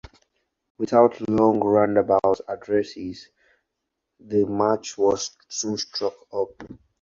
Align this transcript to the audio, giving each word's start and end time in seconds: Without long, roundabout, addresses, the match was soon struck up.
Without 0.79 1.21
long, 1.29 1.59
roundabout, 1.59 2.41
addresses, 2.47 3.29
the 4.19 4.45
match 4.45 4.97
was 4.97 5.37
soon 5.47 5.77
struck 5.77 6.15
up. 6.33 6.63